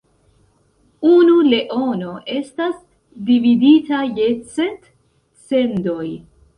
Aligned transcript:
Unu 1.09 1.35
leono 1.49 2.15
estas 2.39 2.75
dividita 3.31 4.03
je 4.19 4.35
cent 4.59 4.93
"cendoj". 5.49 6.07